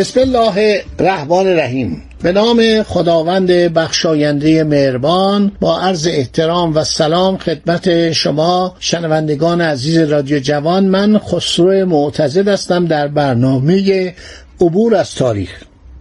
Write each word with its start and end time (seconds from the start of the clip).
بسم 0.00 0.20
الله 0.20 0.82
الرحمن 0.98 1.46
الرحیم 1.46 2.02
به 2.22 2.32
نام 2.32 2.82
خداوند 2.82 3.50
بخشاینده 3.50 4.64
مهربان 4.64 5.52
با 5.60 5.80
عرض 5.80 6.06
احترام 6.06 6.76
و 6.76 6.84
سلام 6.84 7.36
خدمت 7.36 8.12
شما 8.12 8.76
شنوندگان 8.78 9.60
عزیز 9.60 9.98
رادیو 9.98 10.38
جوان. 10.38 10.84
من 10.84 11.18
خسرو 11.18 11.86
معتزد 11.86 12.48
هستم 12.48 12.86
در 12.86 13.08
برنامه 13.08 14.14
عبور 14.60 14.94
از 14.94 15.14
تاریخ. 15.14 15.50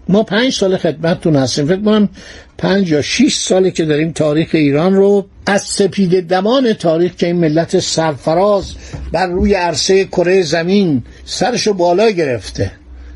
ما 0.09 0.23
پنج 0.23 0.54
سال 0.54 0.77
خدمتتون 0.77 1.35
هستیم. 1.35 1.66
فکر 1.66 1.81
کنم 1.81 2.09
پنج 2.57 2.91
یا 2.91 3.02
شیش 3.02 3.38
ساله 3.38 3.71
که 3.71 3.85
داریم 3.85 4.12
تاریخ 4.12 4.49
ایران 4.52 4.95
رو 4.95 5.26
از 5.45 5.62
سپید 5.62 6.27
دمان 6.27 6.73
تاریخ 6.73 7.16
که 7.16 7.27
این 7.27 7.35
ملت 7.35 7.79
سرفراز 7.79 8.73
بر 9.12 9.27
روی 9.27 9.54
عرصه 9.54 10.05
کره 10.05 10.41
زمین 10.41 11.04
سرشو 11.26 11.74
بالا 11.74 12.09
گرفته. 12.09 12.71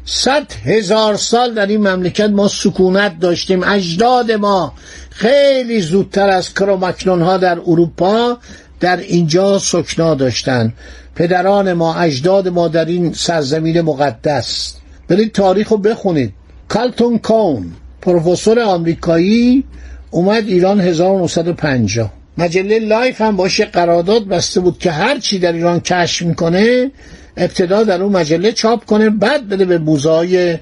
صد 0.05 0.51
هزار 0.65 1.15
سال 1.15 1.53
در 1.53 1.65
این 1.65 1.87
مملکت 1.87 2.29
ما 2.29 2.47
سکونت 2.47 3.19
داشتیم. 3.19 3.63
اجداد 3.63 4.31
ما 4.31 4.73
خیلی 5.09 5.81
زودتر 5.81 6.29
از 6.29 6.53
کرومانیون 6.53 7.21
ها 7.21 7.37
در 7.37 7.59
اروپا 7.59 8.37
در 8.79 8.97
اینجا 8.97 9.59
سکنا 9.59 10.15
داشتن. 10.15 10.73
پدران 11.15 11.73
ما 11.73 11.95
اجداد 11.95 12.47
ما 12.47 12.67
در 12.67 12.85
این 12.85 13.13
سرزمین 13.13 13.81
مقدس. 13.81 14.73
برید 15.07 15.31
تاریخ 15.31 15.69
رو 15.69 15.77
بخونید. 15.77 16.33
کارلتون 16.67 17.19
کون 17.19 17.71
پروفسور 18.01 18.59
آمریکایی 18.59 19.63
اومد 20.11 20.47
ایران 20.47 20.81
1950 20.81 22.13
مجله 22.37 22.79
لایف 22.79 23.21
هم 23.21 23.35
باشه 23.35 23.65
قرارداد 23.65 24.27
بسته 24.27 24.59
بود 24.59 24.79
که 24.79 24.91
هر 24.91 25.19
چی 25.19 25.39
در 25.39 25.51
ایران 25.53 25.79
کشف 25.79 26.21
می‌کنه 26.21 26.91
ابتدا 27.37 27.83
در 27.83 28.01
اون 28.01 28.11
مجله 28.11 28.51
چاپ 28.51 28.85
کنه 28.85 29.09
بعد 29.09 29.49
بده 29.49 29.65
به 29.65 29.77
موزای 29.77 30.57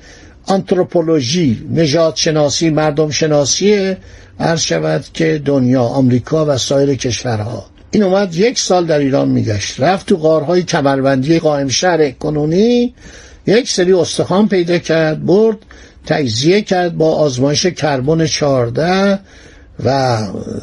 آنتروپولوژی 0.46 1.68
نجات 1.74 2.16
شناسی 2.16 2.70
مردم 2.70 3.10
شناسی 3.10 3.96
عرض 4.40 4.62
شود 4.62 5.06
که 5.14 5.42
دنیا 5.46 5.84
آمریکا 5.84 6.46
و 6.46 6.58
سایر 6.58 6.96
کشورها. 6.96 7.66
این 7.92 8.04
اومد 8.04 8.36
یک 8.36 8.60
سال 8.60 8.86
در 8.86 9.00
ایران 9.00 9.30
میگشت. 9.30 9.80
رفت 9.80 10.06
تو 10.06 10.18
غارهای 10.18 10.64
کمربندی 10.64 11.40
قائم 11.40 11.68
شهر 11.68 12.12
کنونی. 12.12 12.94
یک 13.48 13.70
سری 13.70 13.94
استخوان 13.94 14.48
پیدا 14.48 14.78
کرد 14.78 15.26
برد 15.26 15.58
تجزیه 16.06 16.62
کرد 16.62 16.98
با 16.98 17.16
آزمایش 17.16 17.66
کربن 17.66 18.26
14 18.26 19.20
و 19.86 20.18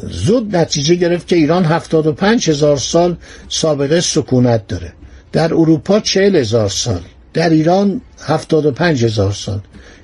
زود 0.09 0.55
نتیجه 0.55 0.95
گرفت 0.95 1.27
که 1.27 1.35
ایران 1.35 1.65
75 1.65 2.49
هزار 2.49 2.77
سال 2.77 3.17
سابقه 3.49 4.01
سکونت 4.01 4.67
داره. 4.67 4.93
در 5.31 5.53
اروپا 5.53 5.99
چهل 5.99 6.35
هزار 6.35 6.69
سال 6.69 7.01
در 7.33 7.49
ایران 7.49 8.01
هفتاد 8.25 8.65
و 8.65 8.71
پنج 8.71 9.05
هزار 9.05 9.31
سال. 9.31 9.59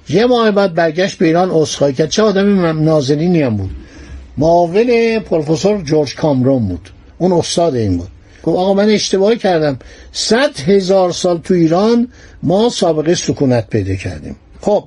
یه 0.09 0.25
ماه 0.25 0.52
بعد 0.52 0.74
برگشت 0.74 1.18
به 1.18 1.25
ایران 1.25 1.52
اصخایی 1.52 1.94
کرد. 1.94 2.09
چه 2.09 2.24
آدم 2.24 2.84
نازنینی 2.84 3.41
هم 3.41 3.58
بود. 3.58 3.72
معاون 4.38 5.19
پروفسور 5.19 5.81
جورج 5.81 6.16
کامرون 6.16 6.68
بود. 6.68 6.90
اون 7.18 7.31
استاد 7.31 7.75
این 7.75 7.97
بود. 7.97 8.08
گفت 8.44 8.58
آقا 8.58 8.74
من 8.74 8.90
اشتباه 8.90 9.35
کردم. 9.35 9.80
صد 10.12 10.59
هزار 10.59 11.12
سال 11.12 11.38
تو 11.38 11.53
ایران 11.53 12.08
ما 12.44 12.69
سابقه 12.69 13.16
سکونت 13.16 13.69
پیدا 13.69 13.96
کردیم. 13.96 14.35
خب 14.62 14.84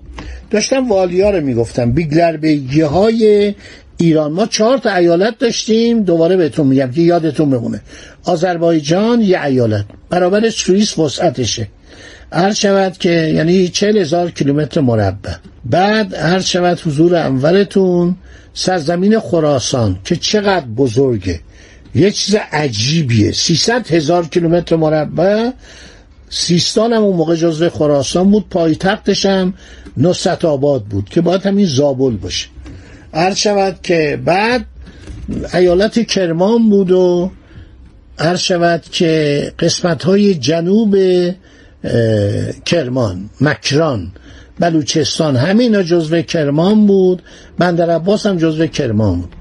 داشتم 0.50 0.88
والیا 0.88 1.30
رو 1.30 1.40
می‌گفتم. 1.40 1.92
بیگلر 1.92 2.36
بیگی 2.36 2.80
های 2.80 3.54
ایران 4.00 4.32
ما 4.32 4.46
چهار 4.46 4.78
تا 4.78 4.94
ایالت 4.94 5.38
داشتیم 5.38 6.02
دوباره 6.02 6.36
بهتون 6.36 6.66
میگم 6.66 6.90
که 6.90 7.00
یادتون 7.00 7.50
بمونه. 7.50 7.80
آذربایجان 8.24 9.20
یه 9.20 9.42
ایالت 9.44 9.84
برابر 10.10 10.50
سوئیس 10.50 10.98
وسعتشه. 10.98 11.68
هر 12.32 12.52
شود 12.52 12.98
که 12.98 13.10
یعنی 13.10 13.68
چهل 13.68 13.98
هزار 13.98 14.30
کیلومتر 14.30 14.80
مربع. 14.80 15.32
بعد 15.64 16.14
هر 16.14 16.40
شود 16.40 16.80
حضور 16.80 17.16
انورتون 17.16 18.16
سرزمین 18.54 19.20
خراسان 19.20 19.98
که 20.04 20.16
چقدر 20.16 20.66
بزرگه. 20.66 21.40
یه 21.94 22.10
چیز 22.10 22.36
عجیبیه. 22.52 23.32
300 23.32 23.90
هزار 23.90 24.26
کیلومتر 24.26 24.76
مربع. 24.76 25.50
سیستان 26.28 26.92
هم 26.92 27.02
اون 27.02 27.16
موقع 27.16 27.36
جزو 27.36 27.68
خراسان 27.68 28.30
بود. 28.30 28.48
پایتختش 28.50 29.26
هم 29.26 29.54
نصت 29.96 30.44
آباد 30.44 30.84
بود 30.84 31.08
که 31.08 31.20
باید 31.20 31.46
همین 31.46 31.66
زابل 31.66 32.16
باشه. 32.16 32.48
عرض 33.18 33.36
شود 33.36 33.78
که 33.82 34.20
بعد 34.24 34.64
ایالت 35.54 36.06
کرمان 36.06 36.70
بود 36.70 36.90
و 36.90 37.30
عرض 38.18 38.40
شود 38.40 38.82
که 38.82 39.52
قسمت 39.58 40.04
های 40.04 40.34
جنوب 40.34 40.96
کرمان 42.64 43.30
مکران 43.40 44.12
بلوچستان 44.60 45.36
همین 45.36 45.82
جزو 45.82 46.22
کرمان 46.22 46.86
بود 46.86 47.22
بندر 47.58 47.90
عباس 47.90 48.26
هم 48.26 48.36
جزو 48.36 48.66
کرمان 48.66 49.20
بود. 49.20 49.32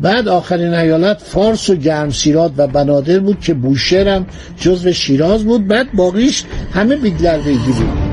بعد 0.00 0.28
آخرین 0.28 0.74
ایالت 0.74 1.22
فارس 1.22 1.70
و 1.70 1.74
گرمسیرات 1.74 2.52
و 2.56 2.66
بنادر 2.66 3.18
بود 3.18 3.40
که 3.40 3.54
بوشهر 3.54 4.08
هم 4.08 4.26
جزو 4.60 4.92
شیراز 4.92 5.44
بود. 5.44 5.68
بعد 5.68 5.92
باقیش 5.92 6.44
همه 6.72 6.96
بیگلر 6.96 7.38
بود. 7.38 8.05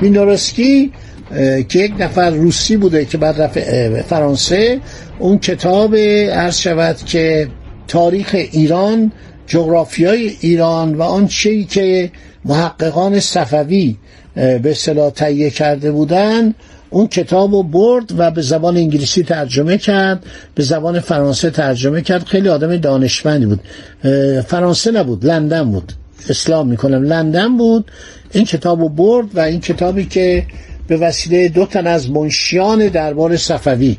مینورسکی 0.00 0.92
که 1.68 1.78
یک 1.78 1.92
نفر 1.98 2.30
روسی 2.30 2.76
بوده 2.76 3.04
که 3.04 3.18
بعد 3.18 3.42
رفت 3.42 3.60
فرانسه 4.02 4.80
اون 5.18 5.38
کتاب 5.38 5.96
عرض 6.32 6.58
شود 6.58 6.96
که 6.96 7.48
تاریخ 7.88 8.30
ایران 8.52 9.12
جغرافیای 9.46 10.32
ایران 10.40 10.94
و 10.94 11.02
آن 11.02 11.26
چیزی 11.26 11.64
که 11.64 12.10
محققان 12.44 13.20
صفوی 13.20 13.96
به 14.34 14.70
اصطلاح 14.70 15.10
تهیه 15.10 15.50
کرده 15.50 15.92
بودن 15.92 16.54
اون 16.90 17.06
کتاب 17.06 17.54
رو 17.54 17.62
برد 17.62 18.04
و 18.18 18.30
به 18.30 18.42
زبان 18.42 18.76
انگلیسی 18.76 19.22
ترجمه 19.22 19.78
کرد 19.78 20.26
به 20.54 20.62
زبان 20.62 21.00
فرانسه 21.00 21.50
ترجمه 21.50 22.02
کرد. 22.02 22.24
خیلی 22.24 22.48
آدم 22.48 22.76
دانشمندی 22.76 23.46
بود. 23.46 23.60
فرانسه 24.42 24.90
نبود 24.90 25.26
لندن 25.26 25.70
بود. 25.70 25.92
اسلام 26.28 26.68
می‌کنم. 26.68 27.02
لندن 27.02 27.56
بود 27.56 27.90
این 28.32 28.44
کتاب 28.44 28.80
رو 28.80 28.88
برد 28.88 29.26
و 29.36 29.40
این 29.40 29.60
کتابی 29.60 30.04
که 30.04 30.46
به 30.88 30.96
وسیله 30.96 31.48
دو 31.48 31.66
تن 31.66 31.86
از 31.86 32.10
منشیان 32.10 32.88
دربار 32.88 33.36
صفوی 33.36 33.96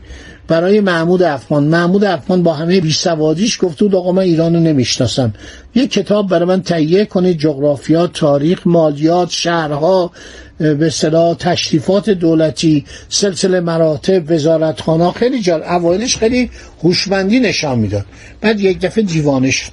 برای 0.47 0.79
محمود 0.79 1.23
افغان 1.23 1.63
محمود 1.63 2.03
افغان 2.03 2.43
با 2.43 2.53
همه 2.53 2.81
بیسوادیش 2.81 3.63
گفت 3.63 3.79
بود 3.79 3.95
آقا 3.95 4.11
من 4.11 4.23
ایران 4.23 4.55
رو 4.55 4.59
نمی‌شناسم. 4.59 5.33
یک 5.75 5.91
کتاب 5.91 6.29
برای 6.29 6.45
من 6.45 6.61
تهیه 6.61 7.05
کنید 7.05 7.37
جغرافیا 7.37 8.07
تاریخ 8.07 8.61
مالیات 8.65 9.29
شهرها 9.29 10.11
به 10.57 10.89
صلاح 10.89 11.33
تشریفات 11.33 12.09
دولتی 12.09 12.85
سلسله 13.09 13.59
مراتب 13.59 14.31
وزارتخانه 14.31 15.11
خیلی 15.11 15.41
جال 15.41 15.63
اوایلش 15.63 16.17
خیلی 16.17 16.49
هوشمندی 16.83 17.39
نشان 17.39 17.79
می‌داد. 17.79 18.05
بعد 18.41 18.59
یک 18.59 18.79
دفعه 18.79 19.03
دیوانه 19.03 19.51
شد 19.51 19.71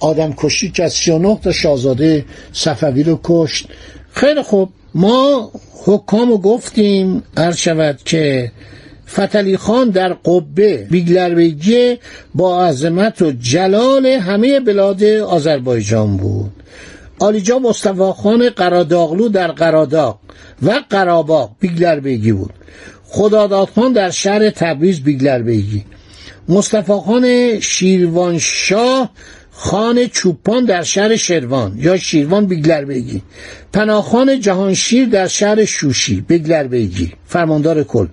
آدم 0.00 0.32
کشی 0.32 0.70
که 0.70 0.84
از 0.84 0.92
39 0.92 1.38
تا 1.42 1.52
شاهزاده 1.52 2.24
صفوی 2.52 3.02
رو 3.02 3.20
کشت. 3.24 3.68
خیلی 4.12 4.42
خوب. 4.42 4.68
ما 4.94 5.50
حکامو 5.84 6.38
گفتیم 6.38 7.22
عرض 7.36 7.56
شود 7.56 8.00
که 8.04 8.52
فتلی 9.08 9.56
خان 9.56 9.90
در 9.90 10.12
قبه 10.12 10.76
بیگلربیگی 10.90 11.98
با 12.34 12.66
عظمت 12.66 13.22
و 13.22 13.32
جلال 13.32 14.06
همه 14.06 14.60
بلاد 14.60 15.04
آذربایجان 15.04 16.16
بود. 16.16 16.50
عالیجاه 17.18 17.58
مصطفی 17.58 18.12
خان 18.22 18.48
قراداغلو 18.48 19.28
در 19.28 19.52
قراداغ 19.52 20.18
و 20.62 20.80
قراباغ 20.90 21.50
بیگلربیگی 21.60 22.32
بود. 22.32 22.52
خدادادخان 23.04 23.92
در 23.92 24.10
شهر 24.10 24.50
تبریز 24.50 25.00
بیگلربیگی. 25.00 25.84
مصطفی 26.48 26.92
خان 26.92 27.60
شیروانشاه 27.60 29.10
خان 29.62 30.06
چوپان 30.06 30.64
در 30.64 30.82
شهر 30.82 31.16
شروان 31.16 31.78
یا 31.78 31.96
شیروان 31.96 32.46
بیگلر 32.46 32.84
بیگی. 32.84 33.22
پناهخان 33.72 34.40
جهانشیر 34.40 35.08
در 35.08 35.26
شهر 35.26 35.64
شوشی 35.64 36.20
بیگلر 36.28 36.64
بیگی. 36.64 37.12
فرماندار 37.26 37.82
کل. 37.82 38.06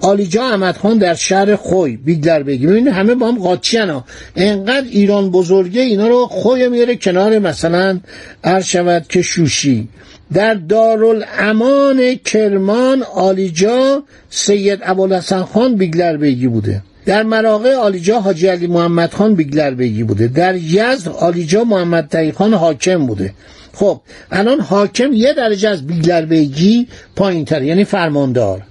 عالیجاه 0.00 0.44
احمدخان 0.44 0.98
در 0.98 1.14
شهر 1.14 1.56
خوی 1.56 1.96
بیگلر 1.96 2.42
بیگی. 2.42 2.66
ببینید 2.66 2.92
همه 2.92 3.14
با 3.14 3.28
هم 3.28 3.38
قاطی 3.38 3.78
ها. 3.78 4.04
انقدر 4.36 4.86
ایران 4.90 5.30
بزرگه 5.30 5.80
اینا 5.80 6.08
رو 6.08 6.26
خوی 6.26 6.68
میاره 6.68 6.96
کنار 6.96 7.38
مثلا 7.38 8.00
عرض 8.44 8.64
شود 8.64 9.06
که 9.08 9.22
شوشی. 9.22 9.88
در 10.32 10.54
دارالامان 10.54 12.14
کرمان 12.14 13.02
عالیجاه 13.02 14.02
سید 14.30 14.78
ابوالحسن 14.82 15.42
خان 15.42 15.74
بیگلر 15.74 16.16
بیگی 16.16 16.48
بوده. 16.48 16.82
در 17.06 17.22
مراغه 17.22 17.76
عالیجاه 17.76 18.20
حاجی 18.20 18.46
علی 18.46 18.66
محمد 18.66 19.12
خان 19.14 19.34
بیگلر 19.34 19.70
بیگی 19.70 20.02
بوده. 20.02 20.28
در 20.28 20.54
یزد 20.56 21.08
عالیجاه 21.08 21.64
محمد 21.64 22.08
تقی 22.08 22.32
خان 22.32 22.54
حاکم 22.54 23.06
بوده. 23.06 23.34
خب 23.72 24.00
الان 24.30 24.60
حاکم 24.60 25.12
یه 25.12 25.32
درجه 25.32 25.68
از 25.68 25.86
بیگلر 25.86 26.24
بیگی 26.24 26.86
پایین 27.16 27.44
تر 27.44 27.62
یعنی 27.62 27.84
فرماندار. 27.84 28.62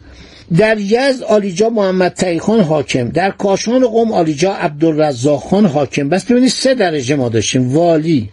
در 0.57 0.77
یزد 0.77 1.23
آلیجا 1.23 1.69
محمد 1.69 2.13
تقی 2.13 2.39
خان 2.39 2.59
حاکم. 2.59 3.09
در 3.09 3.31
کاشان 3.31 3.87
قوم 3.87 4.11
آلیجا 4.11 4.53
عبدالرزاق 4.53 5.39
خان 5.39 5.65
حاکم. 5.65 6.09
بس 6.09 6.25
ببینید 6.25 6.49
سه 6.49 6.73
درجه 6.73 7.15
ما 7.15 7.29
داشتیم. 7.29 7.73
والی 7.73 8.29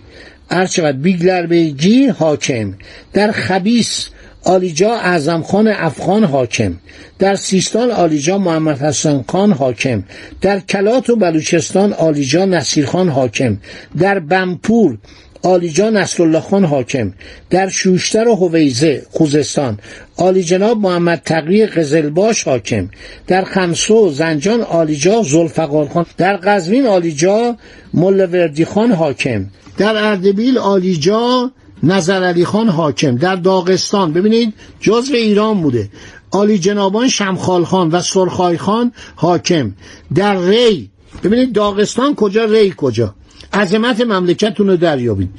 شود 0.71 1.03
بیگلر 1.03 1.47
بیگی 1.47 2.07
حاکم. 2.07 2.75
در 3.13 3.33
خبیس 3.33 4.09
آلیجا 4.47 4.95
اعظم 4.95 5.43
خان 5.43 5.69
افغان 5.69 6.25
حاکم. 6.25 6.75
در 7.19 7.35
سیستان 7.35 7.91
آلیجا 7.91 8.39
محمد 8.39 8.79
حسن 8.79 9.25
خان 9.29 9.53
حاکم. 9.53 10.05
در 10.41 10.61
کلات 10.61 11.11
و 11.11 11.17
بلوچستان 11.17 11.93
آلیجا 11.93 12.45
نصیر 12.45 12.87
خان 12.87 13.09
حاکم. 13.09 13.59
در 13.99 14.19
بمپور 14.19 14.99
آلیجا 15.43 15.91
نصرالله 15.91 16.41
خان 16.41 16.65
حاکم. 16.65 17.13
در 17.51 17.69
شوشتر 17.69 18.29
و 18.29 18.35
هویزه 18.35 19.03
خوزستان 19.11 19.79
آلی 20.17 20.43
جناب 20.43 20.79
محمد 20.79 21.23
تقی 21.25 21.67
قزلباش 21.67 22.45
حاکم. 22.45 22.89
در 23.27 23.45
خمسه 23.45 23.95
و 23.95 24.11
زنجان 24.11 24.61
آلیجا 24.61 25.23
زلفقار 25.23 25.89
خان. 25.89 26.07
در 26.17 26.37
قزوین 26.37 26.87
آلیجا 26.87 27.57
ملوردی 27.95 28.65
خان 28.65 28.93
حاکم. 28.93 29.47
در 29.79 29.97
اردبیل 29.97 30.59
آلیجا 30.59 31.51
نظر 31.83 32.23
علی 32.23 32.45
خان 32.45 32.69
حاکم 32.69 33.17
در 33.17 33.37
داغستان. 33.37 34.13
ببینید 34.13 34.55
جزو 34.81 35.15
ایران 35.15 35.63
بوده. 35.63 35.91
آلی 36.31 36.59
جنابان 36.59 37.09
شمخال 37.09 37.65
خان 37.65 37.89
و 37.91 38.01
سرخای 38.01 38.59
خان 38.59 38.93
حاکم. 39.17 39.75
در 40.15 40.39
ری 40.39 40.91
ببینید 41.23 41.53
داغستان 41.53 42.15
کجا 42.15 42.45
ری 42.45 42.75
کجا. 42.77 43.15
عظمت 43.53 44.01
مملکتتون 44.01 44.69
رو 44.69 44.77
دریابید. 44.77 45.31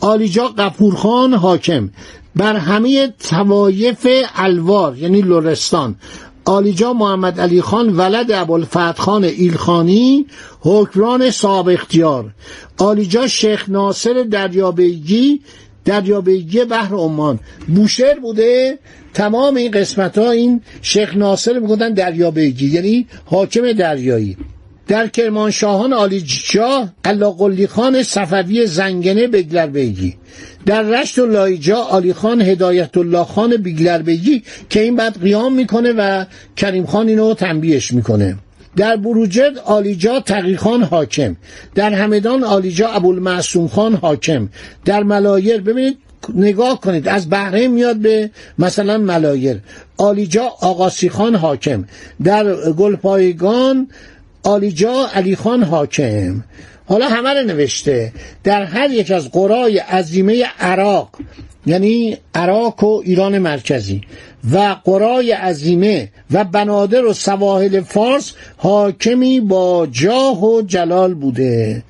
آلیجا 0.00 0.48
قپورخان 0.48 1.34
حاکم. 1.34 1.90
بر 2.36 2.56
همه 2.56 3.12
توایف 3.28 4.06
الوار 4.36 4.98
یعنی 4.98 5.22
لرستان. 5.22 5.96
آلیجا 6.44 6.92
محمد 6.92 7.40
علی 7.40 7.62
خان 7.62 7.96
ولد 7.96 8.32
ابوالفتح 8.32 8.92
خان 8.92 9.24
ایلخانی 9.24 10.26
حکمران 10.60 11.30
صاحب 11.30 11.68
اختیار. 11.68 12.30
آلیجا 12.78 13.26
شیخ 13.26 13.68
ناصر 13.68 14.26
دریابیگی 14.30 15.40
دریابیگی 15.86 16.64
بحر 16.64 16.94
عمان. 16.94 17.40
بوشهر 17.68 18.18
بوده 18.18 18.78
تمام 19.14 19.56
این 19.56 19.70
قسمت 19.70 20.18
ها 20.18 20.30
این 20.30 20.60
شیخ 20.82 21.16
ناصر 21.16 21.58
می‌گفتن 21.58 21.92
دریابیگی 21.92 22.66
یعنی 22.66 23.06
حاکم 23.24 23.72
دریایی. 23.72 24.36
در 24.88 25.06
کرمانشاهان 25.08 25.92
آلیجا 25.92 26.88
قلی 27.38 27.66
خان 27.66 28.02
صفوی 28.02 28.66
زنگنه 28.66 29.26
بگلر 29.26 29.66
بیگی 29.66 30.14
در 30.66 30.82
رشت 30.82 31.18
و 31.18 31.26
لایجا 31.26 31.76
آلی 31.76 32.12
خان 32.12 32.40
هدایت 32.40 32.96
الله 32.96 33.24
خان 33.24 33.56
بیگلر 33.56 34.02
بیگی 34.02 34.42
که 34.70 34.80
این 34.80 34.96
بعد 34.96 35.20
قیام 35.20 35.54
می‌کنه 35.54 35.92
و 35.92 36.24
کریم 36.56 36.86
خان 36.86 37.08
اینو 37.08 37.34
تنبیهش 37.34 37.92
می‌کنه. 37.92 38.36
در 38.76 38.96
بروجرد 38.96 39.58
آلیجا 39.58 40.20
تقیخان 40.20 40.82
حاکم. 40.82 41.36
در 41.74 41.92
همدان 41.92 42.44
آلیجا 42.44 42.88
ابوالمعصوم 42.88 43.68
خان 43.68 43.94
حاکم. 43.94 44.48
در 44.84 45.02
ملایر 45.02 45.60
ببینید 45.60 45.98
نگاه 46.34 46.80
کنید 46.80 47.08
از 47.08 47.30
بحره 47.30 47.68
میاد 47.68 47.96
به 47.96 48.30
مثلا 48.58 48.98
ملایر. 48.98 49.60
آلیجا 49.96 50.44
آقاسی 50.60 51.08
خان 51.08 51.34
حاکم. 51.34 51.84
در 52.24 52.72
گلپایگان 52.72 53.88
آلیجا 54.42 55.06
علی 55.14 55.36
خان 55.36 55.62
حاکم. 55.62 56.44
حالا 56.88 57.08
همه 57.08 57.34
رو 57.34 57.46
نوشته. 57.46 58.12
در 58.44 58.64
هر 58.64 58.90
یک 58.90 59.10
از 59.10 59.30
قرای 59.30 59.78
عظیمه 59.78 60.44
عراق 60.60 61.08
یعنی 61.66 62.16
عراق 62.34 62.84
و 62.84 63.00
ایران 63.04 63.38
مرکزی 63.38 64.00
و 64.52 64.76
قرای 64.84 65.32
عظیمه 65.32 66.08
و 66.30 66.44
بنادر 66.44 67.04
و 67.04 67.12
سواحل 67.12 67.80
فارس 67.80 68.32
حاکمی 68.56 69.40
با 69.40 69.86
جاه 69.86 70.44
و 70.44 70.62
جلال 70.62 71.14
بوده. 71.14 71.82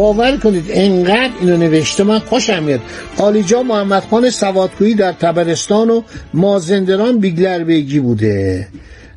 باور 0.00 0.36
کنید 0.36 0.64
انقدر 0.70 1.30
اینو 1.40 1.56
نوشته 1.56 2.04
من 2.04 2.18
خوشم 2.18 2.62
میاد. 2.62 2.80
آلیجا 3.18 3.62
محمد 3.62 4.02
خان 4.10 4.30
سوادکویی 4.30 4.94
در 4.94 5.12
تبرستان 5.12 5.90
و 5.90 6.02
مازندران 6.34 7.18
بیگلر 7.18 7.64
بیگی 7.64 8.00
بوده. 8.00 8.68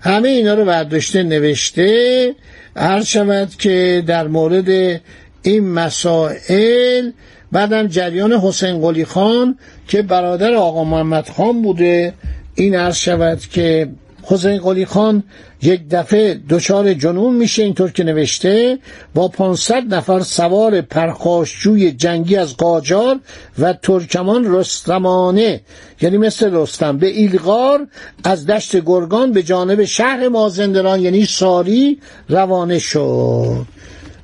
همه 0.01 0.29
اینا 0.29 0.53
رو 0.53 0.65
برداشته 0.65 1.23
نوشته. 1.23 2.35
هر 2.75 3.03
شود 3.03 3.49
که 3.59 4.03
در 4.07 4.27
مورد 4.27 5.01
این 5.41 5.69
مسائل 5.69 7.11
بعدم 7.51 7.87
جریان 7.87 8.33
حسین 8.33 8.81
قلی 8.81 9.05
خان 9.05 9.57
که 9.87 10.01
برادر 10.01 10.53
آقا 10.53 10.83
محمد 10.83 11.29
خان 11.29 11.61
بوده. 11.61 12.13
این 12.55 12.75
عرض 12.75 12.97
شود 12.97 13.39
که 13.39 13.89
حسین 14.25 14.57
قلی 14.57 14.85
خان 14.85 15.23
یک 15.61 15.81
دفعه 15.91 16.39
دچار 16.49 16.93
جنون 16.93 17.35
میشه 17.35 17.63
اینطور 17.63 17.91
که 17.91 18.03
نوشته 18.03 18.79
با 19.13 19.27
500 19.27 19.93
نفر 19.93 20.19
سوار 20.19 20.81
پرخاشجوی 20.81 21.91
جنگی 21.91 22.35
از 22.35 22.57
قاجار 22.57 23.19
و 23.59 23.73
ترکمان 23.73 24.55
رستمانه 24.55 25.61
یعنی 26.01 26.17
مثل 26.17 26.53
رستم 26.53 26.97
به 26.97 27.07
ایلغار 27.07 27.87
از 28.23 28.45
دشت 28.45 28.85
گرگان 28.85 29.31
به 29.31 29.43
جانب 29.43 29.85
شهر 29.85 30.27
مازندران 30.27 31.01
یعنی 31.01 31.25
ساری 31.25 31.99
روانه 32.29 32.79
شد. 32.79 33.65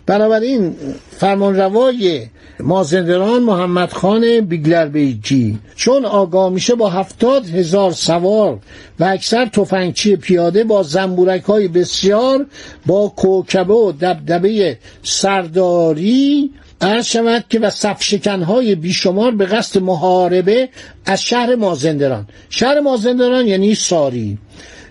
بنابراین 0.10 0.76
فرمانروای 1.18 2.22
مازندران 2.60 3.44
محمد 3.44 3.94
خان 3.94 4.42
بیگلر 4.42 4.86
بیجی. 4.86 5.60
چون 5.76 6.06
آگاه 6.06 6.50
میشه 6.50 6.76
با 6.76 6.90
هفتاد 6.90 7.50
هزار 7.50 7.92
سوار 7.92 8.60
و 9.00 9.04
اکثر 9.04 9.46
تفنگچی 9.46 10.16
پیاده 10.16 10.64
با 10.64 10.84
زنبورک 10.84 11.44
های 11.44 11.68
بسیار 11.68 12.46
با 12.86 13.14
کوکبه 13.16 13.74
و 13.74 13.92
دبدبه 13.92 14.78
سرداری 15.04 16.52
عرض 16.82 17.06
شود 17.06 17.46
که 17.50 17.60
و 17.60 17.70
صفشکن 17.70 18.42
های 18.42 18.76
بیشمار 18.76 19.32
به 19.32 19.46
قصد 19.46 19.82
محاربه 19.82 20.70
از 21.06 21.22
شهر 21.22 21.56
مازندران. 21.56 22.28
شهر 22.50 22.80
مازندران 22.80 23.48
یعنی 23.48 23.76
ساری. 23.76 24.38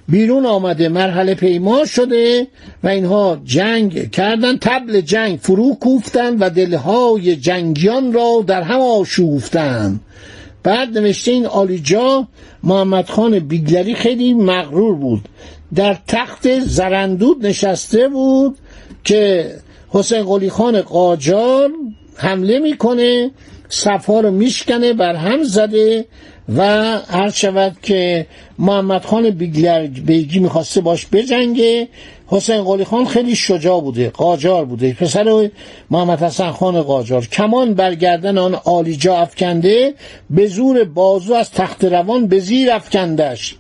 بیرون 0.09 0.47
آمده 0.47 0.89
مرحله 0.89 1.35
پیما 1.35 1.85
شده 1.85 2.47
و 2.83 2.89
اینها 2.89 3.41
جنگ 3.45 4.11
کردن 4.11 4.59
تبل 4.59 5.01
جنگ 5.01 5.39
فرو 5.43 5.75
کوفتن 5.75 6.39
و 6.39 6.51
دلهای 6.51 7.37
جنگیان 7.37 8.13
را 8.13 8.45
در 8.47 8.63
هم 8.63 8.81
آشوفتن. 8.81 10.01
بعد 10.63 10.99
نوشته 10.99 11.31
این 11.31 11.47
آلیجا 11.47 12.29
محمد 12.63 13.09
خان 13.09 13.39
بیگلری 13.39 13.95
خیلی 13.95 14.35
مغرور 14.35 14.95
بود. 14.95 15.29
در 15.75 15.97
تخت 16.07 16.61
زرندود 16.61 17.47
نشسته 17.47 18.09
بود 18.09 18.57
که 19.05 19.51
حسین 19.89 20.23
قلی 20.23 20.51
خان 20.51 20.83
قاجار 20.83 21.71
حمله 22.15 22.59
می‌کنه 22.59 23.31
صفها 23.69 24.21
رو 24.21 24.31
میشکنه 24.31 24.93
بر 24.93 25.15
هم 25.15 25.43
زده 25.43 26.07
و 26.57 26.63
هر 27.09 27.31
شود 27.31 27.77
که 27.83 28.27
محمد 28.59 29.05
خان 29.05 29.31
بیگی 29.31 30.39
می‌خواسته 30.39 30.81
باش 30.81 31.07
بجنگه. 31.13 31.89
حسین 32.27 32.63
قلی 32.63 32.85
خان 32.85 33.05
خیلی 33.05 33.37
شجاع 33.37 33.81
بوده 33.81 34.11
قاجار 34.11 34.65
بوده. 34.65 34.93
پسر 34.93 35.51
محمد 35.91 36.23
حسن 36.23 36.51
خان 36.51 36.83
قاجار. 36.83 37.27
کمان 37.27 37.75
برگردن 37.75 38.39
آن 38.39 38.55
آلیجا 38.55 39.17
افکنده 39.17 39.95
به 40.31 40.47
زور 40.47 40.85
بازو 40.85 41.35
از 41.35 41.51
تخت 41.51 41.85
روان 41.85 42.27
به 42.27 42.39
زیر 42.39 42.71
افکندش 42.71 43.57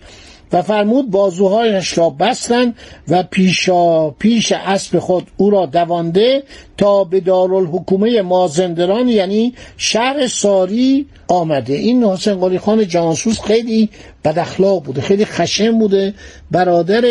و 0.52 0.62
فرمود 0.62 1.11
بازوهایش 1.11 1.99
را 1.99 2.11
بستند 2.11 2.75
و 3.09 3.23
پیشا 3.23 4.11
پیش 4.11 4.52
اسب 4.52 4.99
خود 4.99 5.26
او 5.37 5.50
را 5.50 5.67
دوانده 5.67 6.43
تا 6.76 7.05
به 7.05 7.21
دارالحکومه 7.21 8.23
مازندران 8.23 9.09
یعنی 9.09 9.55
شهر 9.76 10.26
ساری 10.26 11.07
آمده. 11.28 11.75
این 11.75 12.05
حسین 12.05 12.35
قلی 12.35 12.59
خان 12.59 12.88
جانسوس 12.88 13.40
خیلی 13.40 13.88
بد 14.25 14.38
اخلاق 14.38 14.83
بوده 14.83 15.00
خیلی 15.00 15.25
خشن 15.25 15.78
بوده. 15.78 16.14
برادر 16.50 17.05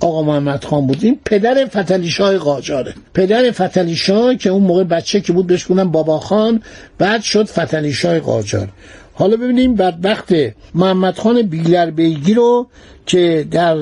آقا 0.00 0.22
محمد 0.22 0.64
خان 0.64 0.86
بود. 0.86 0.98
این 1.02 1.18
پدر 1.24 1.66
فتلی 1.66 2.10
شاه 2.10 2.38
قاجاره. 2.38 2.94
پدر 3.14 3.50
فتلی 3.50 3.96
شاه 3.96 4.34
که 4.34 4.50
اون 4.50 4.62
موقع 4.62 4.84
بچه 4.84 5.20
که 5.20 5.32
بود 5.32 5.46
بهش 5.46 5.66
بابا 5.66 6.20
خان 6.20 6.62
بعد 6.98 7.22
شد 7.22 7.46
فتلی 7.46 7.92
شاه 7.92 8.20
قاجار. 8.20 8.68
حالا 9.18 9.36
ببینیم 9.36 9.74
بدبخت 9.74 10.28
محمد 10.74 11.18
خان 11.18 11.42
بیلر 11.42 11.90
بیگی 11.90 12.34
رو 12.34 12.66
که 13.06 13.46
در 13.50 13.76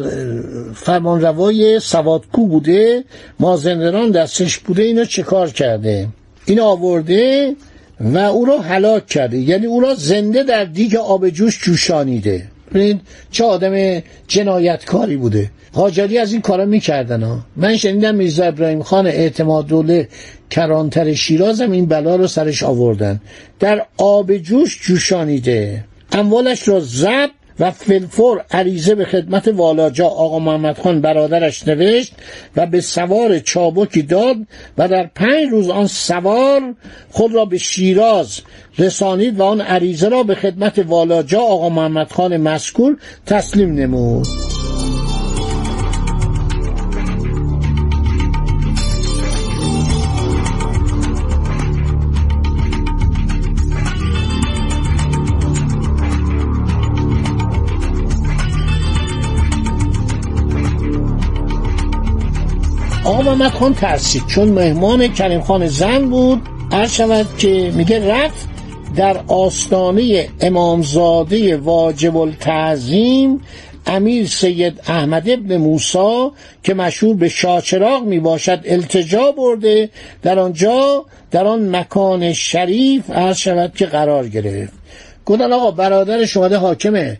فرمانروای 0.74 1.80
سوادکو 1.80 2.46
بوده 2.46 3.04
مازندران 3.40 4.10
دستش 4.10 4.58
بوده 4.58 4.82
اینو 4.82 5.04
چه 5.04 5.22
کار 5.22 5.50
کرده؟ 5.50 6.08
این 6.46 6.60
آورده 6.60 7.56
و 8.00 8.18
او 8.18 8.44
را 8.44 8.58
هلاک 8.58 9.06
کرده. 9.06 9.38
یعنی 9.38 9.66
او 9.66 9.80
را 9.80 9.94
زنده 9.94 10.42
در 10.42 10.64
دیگ 10.64 10.96
آب 10.96 11.28
جوش 11.28 11.64
جوشانیده. 11.64 12.46
ببینید 12.74 13.00
چه 13.30 13.44
آدم 13.44 14.02
جنایتکاری 14.28 15.16
بوده. 15.16 15.50
قاجاری 15.72 16.18
از 16.18 16.32
این 16.32 16.42
کارا 16.42 16.64
می‌کردن 16.64 17.22
ها. 17.22 17.40
من 17.56 17.76
شنیدم 17.76 18.14
میرزا 18.14 18.44
ابراهیم 18.44 18.82
خان 18.82 19.06
اعتماد 19.06 19.66
دوله 19.66 20.08
کرانتر 20.50 21.14
شیراز 21.14 21.60
هم 21.60 21.70
این 21.70 21.86
بلا 21.86 22.16
رو 22.16 22.26
سرش 22.26 22.62
آوردن. 22.62 23.20
در 23.60 23.86
آب 23.96 24.36
جوش 24.36 24.80
جوشانیده. 24.82 25.84
اموالش 26.12 26.68
را 26.68 26.80
زد 26.80 27.30
و 27.60 27.70
فلفور 27.70 28.44
عریضه 28.50 28.94
به 28.94 29.04
خدمت 29.04 29.48
والاجا 29.48 30.06
آقا 30.06 30.38
محمد 30.38 30.78
خان 30.78 31.00
برادرش 31.00 31.68
نوشت 31.68 32.12
و 32.56 32.66
به 32.66 32.80
سوار 32.80 33.38
چابکی 33.38 34.02
داد 34.02 34.36
و 34.78 34.88
در 34.88 35.10
پنج 35.14 35.50
روز 35.50 35.68
آن 35.68 35.86
سوار 35.86 36.74
خود 37.10 37.34
را 37.34 37.44
به 37.44 37.58
شیراز 37.58 38.40
رسانید 38.78 39.40
و 39.40 39.42
آن 39.42 39.60
عریضه 39.60 40.08
را 40.08 40.22
به 40.22 40.34
خدمت 40.34 40.78
والاجا 40.78 41.40
آقا 41.40 41.68
محمد 41.68 42.12
خان 42.12 42.36
مسکول 42.36 42.96
تسلیم 43.26 43.74
نمود. 43.74 44.55
محمد 63.26 63.50
خان 63.50 63.74
ترسید. 63.74 64.26
چون 64.26 64.48
مهمان 64.48 65.08
کریم 65.08 65.40
خان 65.40 65.66
زن 65.66 66.08
بود 66.10 66.42
هر 66.72 66.86
شود 66.86 67.26
که 67.38 67.72
میگه 67.74 68.14
رفت 68.14 68.48
در 68.96 69.20
آستانه 69.28 70.28
امامزاده 70.40 71.56
واجب 71.56 72.16
التعظیم 72.16 73.40
امیر 73.86 74.26
سید 74.26 74.80
احمد 74.86 75.28
ابن 75.28 75.56
موسا 75.56 76.32
که 76.62 76.74
مشهور 76.74 77.16
به 77.16 77.28
شاچراغ 77.28 78.02
می 78.02 78.20
باشد 78.20 78.60
التجا 78.64 79.32
برده. 79.32 79.90
در 80.22 80.38
آنجا 80.38 81.04
در 81.30 81.46
آن 81.46 81.76
مکان 81.76 82.32
شریف 82.32 83.10
عرض 83.10 83.36
شود 83.36 83.74
که 83.74 83.86
قرار 83.86 84.28
گرفت. 84.28 84.72
گفتن 85.26 85.52
آقا 85.52 85.70
برادر 85.70 86.24
شماده 86.24 86.56
حاکم 86.56 87.16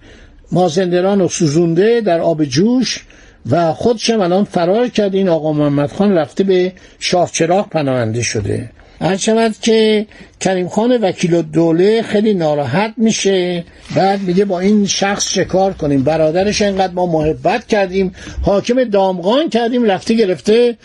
مازندران 0.53 1.21
و 1.21 1.29
سوزونده 1.29 2.01
در 2.01 2.21
آب 2.21 2.45
جوش. 2.45 3.05
و 3.50 3.73
خودشم 3.73 4.21
الان 4.21 4.45
فرار 4.45 4.88
کرد. 4.88 5.15
این 5.15 5.29
آقا 5.29 5.53
محمد 5.53 5.93
خان 5.93 6.12
رفته 6.12 6.45
به 6.45 6.73
شاه 6.99 7.31
چراغ 7.33 7.69
پناهنده 7.69 8.23
شده. 8.23 8.71
هر 9.00 9.17
شود 9.17 9.55
که 9.62 10.07
کریم 10.41 10.69
خان 10.69 10.97
وکیل 11.03 11.43
دوله 11.43 12.03
خیلی 12.03 12.35
ناراحت 12.35 12.95
میشه. 12.97 13.65
بعد 13.97 14.21
میگه 14.21 14.45
با 14.45 14.61
این 14.61 14.87
شخص 14.87 15.29
چه 15.33 15.45
کار 15.45 15.73
کنیم؟ 15.73 16.03
برادرش 16.03 16.62
انقدر 16.62 16.93
ما 16.93 17.07
محبت 17.07 17.67
کردیم. 17.67 18.12
حاکم 18.43 18.85
دامغان 18.85 19.49
کردیم. 19.49 19.85
رفته 19.85 20.15
گرفته 20.15 20.76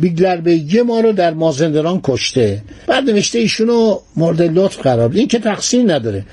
بیگلر 0.00 0.36
بیگی 0.36 0.82
ما 0.82 1.00
رو 1.00 1.12
در 1.12 1.34
مازندران 1.34 2.00
کشته. 2.04 2.62
بعد 2.86 3.04
نوشته 3.10 3.38
ایشونو 3.38 3.98
مورد 4.16 4.42
لطف 4.42 4.78
قرار 4.78 5.10
این 5.14 5.28
که 5.28 5.38
تقصیر 5.38 5.92
نداره. 5.92 6.24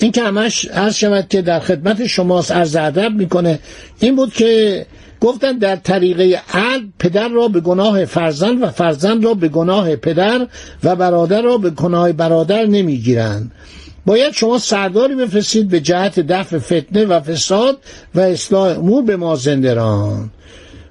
این 0.00 0.12
که 0.12 0.22
همش 0.22 0.64
عرض 0.64 0.94
شود 0.94 1.28
که 1.28 1.42
در 1.42 1.60
خدمت 1.60 2.06
شماست 2.06 2.52
عرض 2.52 2.76
ادب 2.76 3.12
می‌کنه. 3.12 3.58
این 4.00 4.16
بود 4.16 4.32
که 4.34 4.86
گفتن 5.20 5.52
در 5.52 5.76
طریقه 5.76 6.40
عدل 6.54 6.86
پدر 6.98 7.28
را 7.28 7.48
به 7.48 7.60
گناه 7.60 8.04
فرزند 8.04 8.62
و 8.62 8.66
فرزند 8.66 9.24
را 9.24 9.34
به 9.34 9.48
گناه 9.48 9.96
پدر 9.96 10.46
و 10.84 10.96
برادر 10.96 11.42
را 11.42 11.58
به 11.58 11.70
گناه 11.70 12.12
برادر 12.12 12.66
نمی‌گیرند. 12.66 13.52
باید 14.06 14.32
شما 14.32 14.58
سرداری 14.58 15.14
بفرستید 15.14 15.68
به 15.68 15.80
جهت 15.80 16.20
دفع 16.20 16.58
فتنه 16.58 17.04
و 17.04 17.20
فساد 17.20 17.78
و 18.14 18.20
اصلاح 18.20 18.78
امور 18.78 19.02
به 19.02 19.16
مازندران 19.16 20.30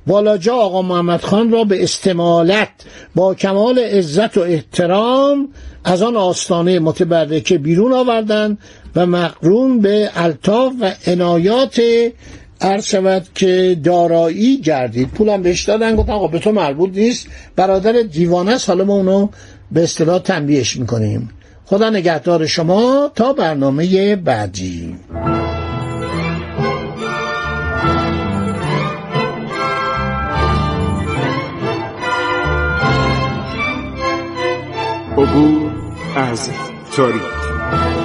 والاجا 0.08 0.56
آقا 0.56 0.82
محمد 0.82 1.22
خان 1.22 1.52
را 1.52 1.64
به 1.64 1.84
استمالت 1.84 2.70
با 3.16 3.34
کمال 3.34 3.80
عزت 3.80 4.38
و 4.38 4.42
احترام 4.42 5.50
از 5.84 6.02
آن 6.02 6.16
آستانه 6.16 6.80
متبرکه 6.80 7.58
بیرون 7.58 7.94
آوردند 7.94 8.58
و 8.96 9.06
مقرون 9.06 9.82
به 9.82 10.10
الطاف 10.16 10.74
و 10.82 10.92
عنایات 11.08 11.82
عرض 12.62 12.86
شود 12.86 13.28
که 13.36 13.78
دارایی 13.84 14.58
گردید. 14.62 15.10
پولم 15.10 15.42
بهش 15.42 15.64
دادن 15.64 15.96
گفتن 15.96 16.12
آقا 16.12 16.28
به 16.28 16.40
تو 16.40 16.52
مربوط 16.52 16.90
نیست. 16.94 17.28
برادر 17.56 17.92
دیوانه 18.02 18.52
است 18.52 18.70
حالا 18.70 18.84
ما 18.84 18.94
اونو 18.94 19.30
به 19.72 19.84
اصطلاح 19.84 20.20
تنبیهش 20.20 20.78
می‌کنیم. 20.78 21.30
خدا 21.66 21.90
نگهدار 21.90 22.46
شما 22.46 23.12
تا 23.16 23.34
برنامه 23.34 24.16
بعدی. 24.16 24.96
عبور 35.18 35.72
از 36.16 36.50
تاریخ. 36.96 38.05